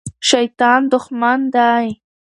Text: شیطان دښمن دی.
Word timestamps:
شیطان 0.29 0.81
دښمن 0.91 1.39
دی. 1.55 1.87